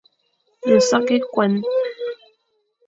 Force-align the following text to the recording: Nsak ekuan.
Nsak 0.75 1.07
ekuan. 1.17 1.53